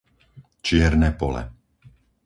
[0.65, 1.41] Čierne Pole